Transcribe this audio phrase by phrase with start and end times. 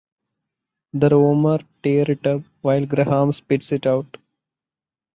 [0.93, 4.17] The Rumour tear it up while Graham spits it out.